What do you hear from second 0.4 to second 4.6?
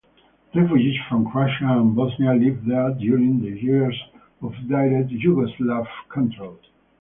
Refugees from Croatia and Bosnia lived there during the years of